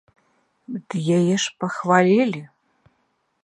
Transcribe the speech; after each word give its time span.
Ды 0.93 1.03
яе 1.17 1.35
ж 1.43 1.53
пахавалі! 1.65 2.43